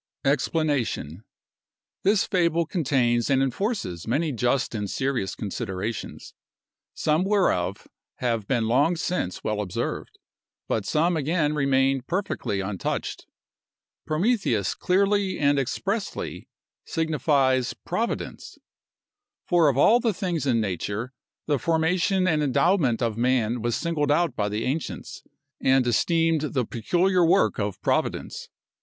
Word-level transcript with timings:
EXPLANATION.—This 0.25 2.23
fable 2.25 2.65
contains 2.65 3.29
and 3.29 3.43
enforces 3.43 4.07
many 4.07 4.31
just 4.31 4.73
and 4.73 4.89
serious 4.89 5.35
considerations; 5.35 6.33
some 6.95 7.23
whereof 7.23 7.87
have 8.15 8.47
been 8.47 8.67
long 8.67 8.95
since 8.95 9.43
well 9.43 9.61
observed, 9.61 10.17
but 10.67 10.87
some 10.87 11.15
again 11.15 11.53
remain 11.53 12.01
perfectly 12.01 12.61
untouched. 12.61 13.27
Prometheus 14.07 14.73
clearly 14.73 15.37
and 15.37 15.59
expressly 15.59 16.47
signifies 16.83 17.75
Providence; 17.75 18.57
for 19.45 19.69
of 19.69 19.77
all 19.77 19.99
the 19.99 20.15
things 20.15 20.47
in 20.47 20.59
nature, 20.59 21.13
the 21.45 21.59
formation 21.59 22.27
and 22.27 22.41
endowment 22.41 23.03
of 23.03 23.17
man 23.19 23.61
was 23.61 23.75
singled 23.75 24.09
out 24.11 24.35
by 24.35 24.49
the 24.49 24.63
ancients, 24.65 25.21
and 25.59 25.85
esteemed 25.85 26.41
the 26.41 26.65
peculiar 26.65 27.23
work 27.23 27.59
of 27.59 27.79
Providence. 27.83 28.49